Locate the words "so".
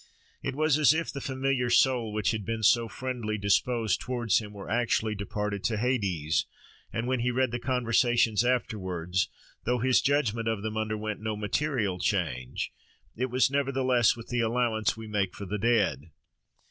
2.63-2.87